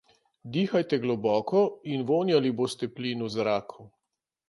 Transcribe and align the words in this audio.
Dihajte 0.55 0.99
globoko 1.03 1.63
in 1.97 2.09
vonjali 2.13 2.55
boste 2.63 2.93
plin 2.97 3.25
v 3.29 3.33
zraku. 3.39 3.91